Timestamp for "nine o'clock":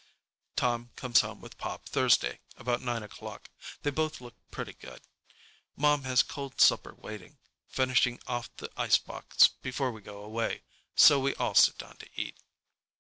2.81-3.51